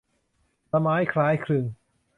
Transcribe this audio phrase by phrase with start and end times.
[0.71, 1.65] ละม้ายคล้ายคลึง